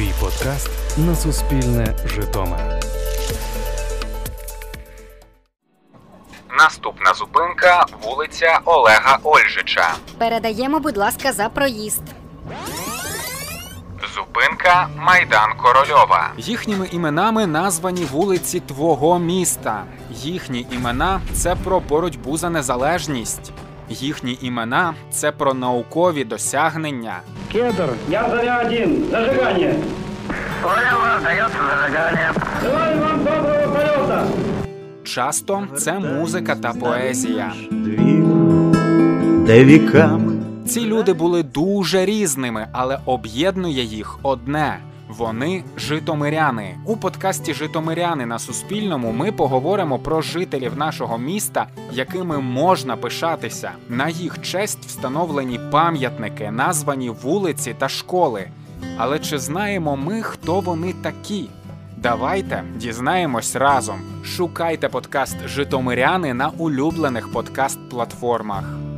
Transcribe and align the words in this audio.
Твій 0.00 0.12
подкаст 0.20 0.70
на 0.98 1.14
Суспільне 1.14 1.94
Житомир. 2.06 2.80
Наступна 6.58 7.14
зупинка 7.14 7.86
вулиця 8.02 8.60
Олега 8.64 9.18
Ольжича. 9.24 9.94
Передаємо, 10.18 10.80
будь 10.80 10.96
ласка, 10.96 11.32
за 11.32 11.48
проїзд. 11.48 12.02
Зупинка 14.14 14.88
Майдан 14.96 15.50
Корольова. 15.56 16.30
Їхніми 16.36 16.88
іменами 16.92 17.46
названі 17.46 18.04
вулиці 18.04 18.60
твого 18.60 19.18
міста. 19.18 19.84
Їхні 20.10 20.66
імена 20.72 21.20
це 21.32 21.56
про 21.56 21.80
боротьбу 21.80 22.36
за 22.36 22.50
незалежність. 22.50 23.52
Їхні 23.90 24.38
імена 24.42 24.94
це 25.10 25.32
про 25.32 25.54
наукові 25.54 26.24
досягнення. 26.24 27.20
Кедр. 27.52 27.88
Я 28.08 28.30
заря 28.30 28.62
один. 28.66 29.04
Зажигание. 29.10 29.74
Желаю 32.62 33.00
вам 33.00 33.18
доброго 33.18 33.74
полета. 33.74 34.26
Часто 35.04 35.66
це 35.76 35.98
музика 35.98 36.54
та 36.54 36.72
поезія. 36.72 37.52
Де 39.46 39.64
віками 39.64 40.32
Ці 40.66 40.80
люди 40.80 41.12
були 41.12 41.42
дуже 41.42 42.04
різними, 42.04 42.66
але 42.72 42.98
об'єднує 43.06 43.84
їх 43.84 44.18
одне. 44.22 44.78
Вони 45.18 45.64
житомиряни. 45.76 46.76
У 46.84 46.96
подкасті 46.96 47.54
Житомиряни 47.54 48.26
на 48.26 48.38
Суспільному 48.38 49.12
ми 49.12 49.32
поговоримо 49.32 49.98
про 49.98 50.22
жителів 50.22 50.76
нашого 50.76 51.18
міста, 51.18 51.66
якими 51.92 52.38
можна 52.38 52.96
пишатися. 52.96 53.72
На 53.88 54.08
їх 54.08 54.42
честь 54.42 54.84
встановлені 54.86 55.60
пам'ятники, 55.70 56.50
названі 56.50 57.10
вулиці 57.10 57.74
та 57.78 57.88
школи. 57.88 58.48
Але 58.96 59.18
чи 59.18 59.38
знаємо 59.38 59.96
ми, 59.96 60.22
хто 60.22 60.60
вони 60.60 60.92
такі? 60.92 61.48
Давайте 61.96 62.64
дізнаємось 62.76 63.56
разом. 63.56 64.00
Шукайте 64.24 64.88
подкаст 64.88 65.36
Житомиряни 65.46 66.34
на 66.34 66.48
улюблених 66.48 67.32
подкаст-платформах. 67.32 68.89